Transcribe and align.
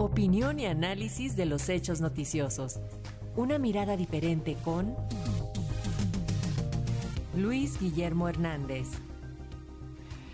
Opinión 0.00 0.60
y 0.60 0.66
análisis 0.66 1.34
de 1.34 1.44
los 1.44 1.68
hechos 1.68 2.00
noticiosos. 2.00 2.78
Una 3.34 3.58
mirada 3.58 3.96
diferente 3.96 4.56
con 4.64 4.94
Luis 7.36 7.80
Guillermo 7.80 8.28
Hernández. 8.28 8.86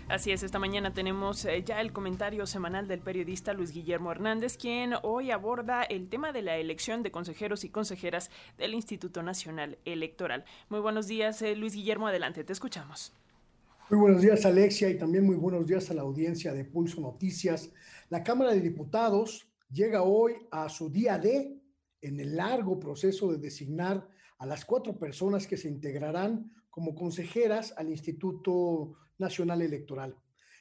Así 0.07 0.31
es, 0.31 0.43
esta 0.43 0.59
mañana 0.59 0.93
tenemos 0.93 1.45
eh, 1.45 1.63
ya 1.65 1.81
el 1.81 1.93
comentario 1.93 2.45
semanal 2.45 2.87
del 2.87 2.99
periodista 2.99 3.53
Luis 3.53 3.71
Guillermo 3.71 4.11
Hernández, 4.11 4.55
quien 4.55 4.93
hoy 5.01 5.31
aborda 5.31 5.81
el 5.81 6.09
tema 6.09 6.31
de 6.31 6.43
la 6.43 6.57
elección 6.57 7.01
de 7.01 7.09
consejeros 7.09 7.63
y 7.63 7.69
consejeras 7.69 8.29
del 8.59 8.75
Instituto 8.75 9.23
Nacional 9.23 9.79
Electoral. 9.83 10.45
Muy 10.69 10.79
buenos 10.79 11.07
días, 11.07 11.41
eh, 11.41 11.55
Luis 11.55 11.73
Guillermo, 11.73 12.07
adelante, 12.07 12.43
te 12.43 12.53
escuchamos. 12.53 13.13
Muy 13.89 13.99
buenos 13.99 14.21
días, 14.21 14.45
Alexia, 14.45 14.91
y 14.91 14.97
también 14.99 15.25
muy 15.25 15.37
buenos 15.37 15.65
días 15.65 15.89
a 15.89 15.95
la 15.95 16.03
audiencia 16.03 16.53
de 16.53 16.65
Pulso 16.65 17.01
Noticias. 17.01 17.71
La 18.11 18.23
Cámara 18.23 18.51
de 18.51 18.61
Diputados 18.61 19.47
llega 19.75 20.03
hoy 20.03 20.35
a 20.51 20.69
su 20.69 20.89
día 20.89 21.17
D 21.17 21.61
en 22.01 22.19
el 22.21 22.37
largo 22.37 22.79
proceso 22.79 23.29
de 23.31 23.37
designar 23.37 24.07
a 24.37 24.45
las 24.45 24.63
cuatro 24.63 24.97
personas 24.97 25.47
que 25.47 25.57
se 25.57 25.67
integrarán 25.67 26.49
como 26.69 26.95
consejeras 26.95 27.73
al 27.75 27.89
Instituto 27.89 28.95
Nacional 29.17 29.61
Electoral. 29.61 30.15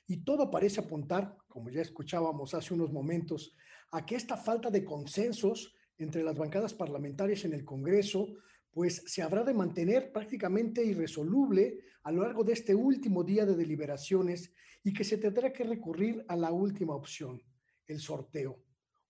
Y 0.09 0.25
todo 0.25 0.51
parece 0.51 0.81
apuntar, 0.81 1.37
como 1.49 1.71
ya 1.71 1.81
escuchábamos 1.81 2.55
hace 2.55 2.75
unos 2.75 2.93
momentos, 2.93 3.55
a 3.93 4.05
que 4.05 4.17
esta 4.17 4.37
falta 4.37 4.69
de 4.69 4.85
consensos 4.85 5.75
entre 5.97 6.25
las 6.25 6.37
bancadas 6.37 6.75
parlamentarias 6.75 7.45
en 7.45 7.53
el 7.53 7.65
Congreso, 7.65 8.35
pues 8.73 9.05
se 9.07 9.23
habrá 9.23 9.45
de 9.45 9.55
mantener 9.55 10.11
prácticamente 10.11 10.85
irresoluble 10.85 11.79
a 12.03 12.11
lo 12.11 12.23
largo 12.23 12.43
de 12.43 12.55
este 12.55 12.75
último 12.75 13.23
día 13.23 13.47
de 13.47 13.55
deliberaciones 13.55 14.53
y 14.83 14.93
que 14.93 15.05
se 15.05 15.19
tendrá 15.19 15.53
que 15.53 15.63
recurrir 15.63 16.25
a 16.27 16.37
la 16.37 16.51
última 16.51 16.97
opción, 16.97 17.41
el 17.87 18.01
sorteo. 18.01 18.59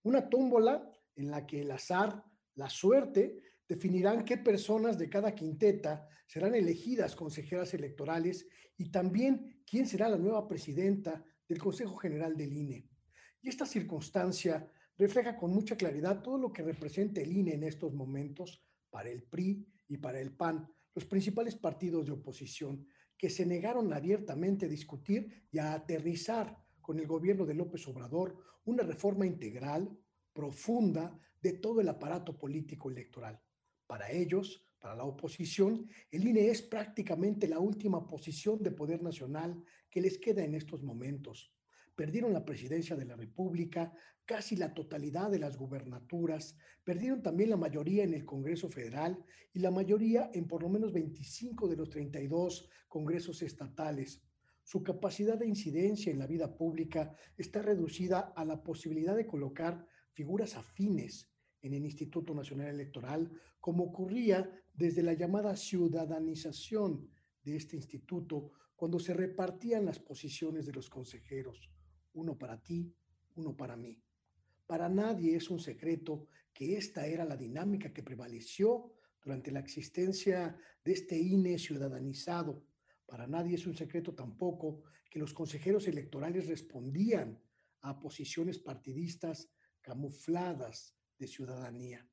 Una 0.05 0.29
tómbola 0.29 0.91
en 1.17 1.31
la 1.31 1.47
que 1.47 1.63
el 1.63 1.71
azar, 1.71 2.25
la 2.57 2.69
suerte, 2.69 3.41
definirán 3.67 4.25
qué 4.25 4.37
personas 4.37 4.99
de 4.99 5.09
cada 5.09 5.35
quinteta 5.35 6.09
serán 6.27 6.55
elegidas 6.55 7.17
consejeras 7.17 7.73
electorales 7.75 8.47
y 8.77 8.91
también 8.91 9.63
quién 9.67 9.87
será 9.87 10.09
la 10.09 10.19
nueva 10.19 10.47
presidenta 10.47 11.25
del 11.49 11.59
Consejo 11.59 11.97
General 11.97 12.37
del 12.37 12.55
INE. 12.55 12.89
Y 13.41 13.49
esta 13.49 13.67
circunstancia 13.67 14.71
refleja 14.99 15.37
con 15.37 15.53
mucha 15.53 15.77
claridad 15.77 16.23
todo 16.23 16.39
lo 16.39 16.53
que 16.53 16.63
representa 16.63 17.21
el 17.21 17.33
INE 17.33 17.55
en 17.55 17.65
estos 17.65 17.93
momentos 17.95 18.63
para 18.91 19.09
el 19.09 19.23
PRI 19.23 19.67
y 19.89 19.97
para 19.97 20.21
el 20.21 20.33
PAN, 20.37 20.69
los 20.95 21.07
principales 21.07 21.57
partidos 21.57 22.07
de 22.07 22.13
oposición, 22.13 22.87
que 23.17 23.31
se 23.31 23.47
negaron 23.47 23.93
abiertamente 23.93 24.67
a 24.67 24.69
discutir 24.69 25.47
y 25.51 25.59
a 25.59 25.73
aterrizar 25.73 26.64
con 26.85 27.01
el 27.01 27.07
gobierno 27.07 27.47
de 27.47 27.55
López 27.55 27.89
Obrador 27.89 28.37
una 28.67 28.83
reforma 28.83 29.27
integral, 29.27 29.91
profunda, 30.35 31.19
de 31.41 31.55
todo 31.55 31.81
el 31.81 31.89
aparato 31.89 32.37
político 32.37 32.91
electoral. 32.91 33.41
Para 33.87 34.11
ellos, 34.11 34.63
para 34.79 34.95
la 34.95 35.05
oposición, 35.05 35.89
el 36.11 36.29
INE 36.29 36.51
es 36.51 36.61
prácticamente 36.61 37.49
la 37.49 37.59
última 37.59 38.07
posición 38.07 38.63
de 38.63 38.71
poder 38.71 39.03
nacional 39.03 39.65
que 39.89 40.03
les 40.03 40.19
queda 40.19 40.45
en 40.45 40.55
estos 40.55 40.83
momentos. 40.83 41.55
Perdieron 41.97 42.35
la 42.35 42.45
presidencia 42.45 42.97
de 42.97 43.07
la 43.07 43.17
República, 43.17 43.95
casi 44.27 44.55
la 44.55 44.75
totalidad 44.75 45.31
de 45.31 45.39
las 45.39 45.57
gubernaturas, 45.57 46.59
perdieron 46.83 47.23
también 47.23 47.49
la 47.49 47.57
mayoría 47.57 48.05
en 48.05 48.13
el 48.13 48.27
Congreso 48.27 48.69
Federal 48.69 49.25
y 49.55 49.61
la 49.61 49.71
mayoría 49.71 50.31
en 50.35 50.47
por 50.47 50.63
lo 50.63 50.69
menos 50.69 50.93
25 50.93 51.67
de 51.67 51.77
los 51.77 51.89
32 51.89 52.69
congresos 52.89 53.41
estatales. 53.41 54.23
Su 54.65 54.83
capacidad 54.83 55.39
de 55.39 55.47
incidencia 55.47 56.11
en 56.11 56.19
la 56.19 56.27
vida 56.27 56.57
pública 56.57 57.15
está 57.37 57.63
reducida 57.63 58.33
a 58.35 58.45
la 58.45 58.63
posibilidad 58.63 59.15
de 59.15 59.27
colocar 59.27 59.87
figuras 60.13 60.57
afines 60.57 61.31
en 61.61 61.75
el 61.75 61.85
Instituto 61.85 62.35
Nacional 62.35 62.69
Electoral, 62.69 63.31
como 63.61 63.85
ocurría 63.85 64.51
desde 64.73 65.03
la 65.03 65.13
llamada 65.13 65.55
ciudadanización 65.55 67.11
de 67.43 67.57
este 67.57 67.77
instituto, 67.77 68.53
cuando 68.75 68.99
se 68.99 69.15
repartían 69.15 69.85
las 69.85 69.99
posiciones 69.99 70.67
de 70.67 70.73
los 70.73 70.91
consejeros, 70.91 71.71
uno 72.15 72.37
para 72.37 72.61
ti, 72.63 72.93
uno 73.37 73.57
para 73.57 73.77
mí. 73.77 74.03
Para 74.67 74.89
nadie 74.89 75.37
es 75.37 75.51
un 75.51 75.61
secreto 75.61 76.27
que 76.53 76.77
esta 76.77 77.07
era 77.07 77.25
la 77.25 77.37
dinámica 77.37 77.93
que 77.93 78.03
prevaleció 78.03 78.93
durante 79.23 79.51
la 79.51 79.61
existencia 79.61 80.57
de 80.85 80.93
este 80.93 81.19
INE 81.19 81.59
ciudadanizado. 81.59 82.63
Para 83.07 83.27
nadie 83.27 83.57
es 83.57 83.67
un 83.67 83.77
secreto 83.77 84.15
tampoco 84.15 84.83
que 85.11 85.19
los 85.19 85.33
consejeros 85.33 85.87
electorales 85.87 86.49
respondían 86.49 87.41
a 87.83 87.99
posiciones 88.01 88.59
partidistas 88.59 89.51
camufladas 89.81 90.97
de 91.19 91.27
ciudadanía. 91.27 92.09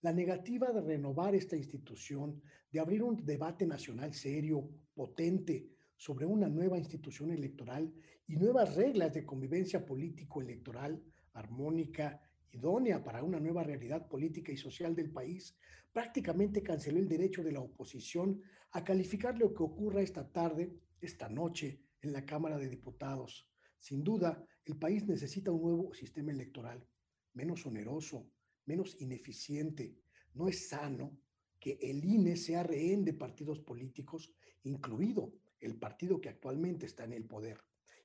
La 0.00 0.12
negativa 0.12 0.70
de 0.72 0.80
renovar 0.80 1.34
esta 1.34 1.56
institución, 1.56 2.40
de 2.70 2.80
abrir 2.80 3.02
un 3.02 3.24
debate 3.24 3.66
nacional 3.66 4.14
serio, 4.14 4.68
potente, 4.94 5.70
sobre 5.96 6.26
una 6.26 6.48
nueva 6.48 6.78
institución 6.78 7.32
electoral 7.32 7.92
y 8.26 8.36
nuevas 8.36 8.76
reglas 8.76 9.12
de 9.14 9.26
convivencia 9.26 9.84
político-electoral 9.84 11.02
armónica, 11.32 12.20
idónea 12.52 13.02
para 13.02 13.22
una 13.22 13.40
nueva 13.40 13.62
realidad 13.62 14.08
política 14.08 14.52
y 14.52 14.56
social 14.56 14.94
del 14.94 15.10
país, 15.10 15.56
prácticamente 15.92 16.62
canceló 16.62 16.98
el 16.98 17.08
derecho 17.08 17.42
de 17.42 17.52
la 17.52 17.60
oposición 17.60 18.40
a 18.72 18.84
calificar 18.84 19.38
lo 19.38 19.52
que 19.52 19.62
ocurra 19.62 20.02
esta 20.02 20.30
tarde, 20.30 20.72
esta 21.00 21.28
noche, 21.28 21.80
en 22.00 22.12
la 22.12 22.24
Cámara 22.24 22.58
de 22.58 22.68
Diputados. 22.68 23.48
Sin 23.78 24.04
duda, 24.04 24.44
el 24.64 24.76
país 24.76 25.06
necesita 25.06 25.50
un 25.50 25.62
nuevo 25.62 25.94
sistema 25.94 26.32
electoral 26.32 26.86
menos 27.34 27.64
oneroso, 27.66 28.30
menos 28.66 28.96
ineficiente. 29.00 29.96
No 30.34 30.48
es 30.48 30.68
sano 30.68 31.18
que 31.60 31.78
el 31.80 32.04
INE 32.04 32.36
sea 32.36 32.62
rehén 32.62 33.04
de 33.04 33.14
partidos 33.14 33.60
políticos, 33.60 34.32
incluido 34.64 35.32
el 35.60 35.76
partido 35.76 36.20
que 36.20 36.28
actualmente 36.28 36.86
está 36.86 37.04
en 37.04 37.12
el 37.12 37.24
poder. 37.24 37.58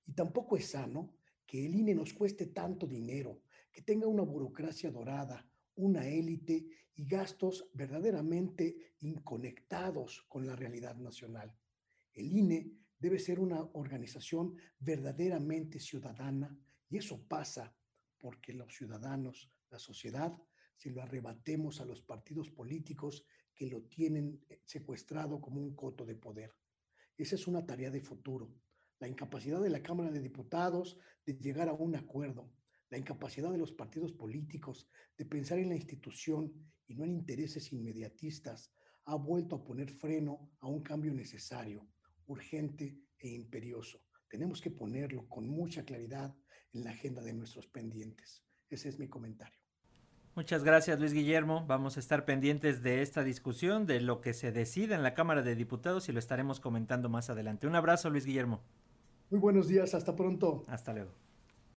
Y 0.05 0.13
tampoco 0.13 0.57
es 0.57 0.69
sano 0.69 1.13
que 1.45 1.65
el 1.65 1.75
INE 1.75 1.95
nos 1.95 2.13
cueste 2.13 2.47
tanto 2.47 2.87
dinero, 2.87 3.41
que 3.73 3.81
tenga 3.81 4.07
una 4.07 4.21
burocracia 4.21 4.91
dorada, 4.91 5.45
una 5.75 6.07
élite 6.07 6.65
y 6.95 7.05
gastos 7.05 7.67
verdaderamente 7.73 8.93
inconectados 8.99 10.23
con 10.29 10.45
la 10.45 10.55
realidad 10.55 10.95
nacional. 10.95 11.53
El 12.13 12.31
INE 12.31 12.71
debe 12.99 13.17
ser 13.17 13.39
una 13.39 13.61
organización 13.73 14.55
verdaderamente 14.79 15.79
ciudadana 15.79 16.55
y 16.89 16.97
eso 16.97 17.27
pasa 17.27 17.75
porque 18.19 18.53
los 18.53 18.73
ciudadanos, 18.73 19.51
la 19.71 19.79
sociedad, 19.79 20.39
se 20.75 20.91
lo 20.91 21.01
arrebatemos 21.01 21.81
a 21.81 21.85
los 21.85 22.01
partidos 22.01 22.49
políticos 22.51 23.25
que 23.55 23.67
lo 23.67 23.83
tienen 23.83 24.39
eh, 24.49 24.61
secuestrado 24.63 25.41
como 25.41 25.59
un 25.59 25.75
coto 25.75 26.05
de 26.05 26.15
poder. 26.15 26.53
Esa 27.17 27.35
es 27.35 27.47
una 27.47 27.65
tarea 27.65 27.89
de 27.89 28.01
futuro. 28.01 28.53
La 28.99 29.07
incapacidad 29.07 29.61
de 29.61 29.69
la 29.69 29.83
Cámara 29.83 30.11
de 30.11 30.21
Diputados 30.21 30.97
de 31.25 31.33
llegar 31.33 31.67
a 31.67 31.73
un 31.73 31.95
acuerdo, 31.95 32.49
la 32.89 32.97
incapacidad 32.97 33.51
de 33.51 33.57
los 33.57 33.71
partidos 33.71 34.11
políticos 34.11 34.89
de 35.17 35.25
pensar 35.25 35.59
en 35.59 35.69
la 35.69 35.75
institución 35.75 36.53
y 36.87 36.95
no 36.95 37.03
en 37.03 37.11
intereses 37.11 37.71
inmediatistas, 37.71 38.71
ha 39.05 39.15
vuelto 39.15 39.55
a 39.55 39.63
poner 39.63 39.89
freno 39.89 40.51
a 40.61 40.67
un 40.67 40.81
cambio 40.81 41.13
necesario, 41.13 41.87
urgente 42.27 42.97
e 43.19 43.29
imperioso. 43.29 44.01
Tenemos 44.29 44.61
que 44.61 44.71
ponerlo 44.71 45.27
con 45.27 45.47
mucha 45.47 45.83
claridad 45.83 46.35
en 46.73 46.83
la 46.83 46.91
agenda 46.91 47.21
de 47.21 47.33
nuestros 47.33 47.67
pendientes. 47.67 48.43
Ese 48.69 48.89
es 48.89 48.97
mi 48.97 49.07
comentario. 49.07 49.59
Muchas 50.35 50.63
gracias 50.63 50.99
Luis 50.99 51.13
Guillermo. 51.13 51.65
Vamos 51.67 51.97
a 51.97 51.99
estar 51.99 52.25
pendientes 52.25 52.81
de 52.81 53.03
esta 53.03 53.23
discusión, 53.23 53.85
de 53.85 54.01
lo 54.01 54.19
que 54.19 54.33
se 54.33 54.51
decida 54.51 54.95
en 54.95 55.03
la 55.03 55.13
Cámara 55.13 55.43
de 55.43 55.55
Diputados 55.55 56.09
y 56.09 56.11
lo 56.11 56.17
estaremos 56.17 56.59
comentando 56.59 57.07
más 57.07 57.29
adelante. 57.29 57.67
Un 57.67 57.75
abrazo 57.75 58.09
Luis 58.09 58.25
Guillermo. 58.25 58.63
Muy 59.29 59.39
buenos 59.39 59.67
días, 59.67 59.93
hasta 59.93 60.15
pronto. 60.15 60.65
Hasta 60.67 60.93
luego. 60.93 61.22